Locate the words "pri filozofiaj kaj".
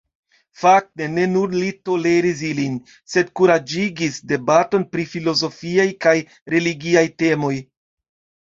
4.95-6.19